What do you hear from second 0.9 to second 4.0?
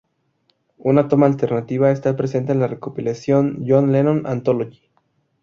toma alternativa esta presente en la recopilación John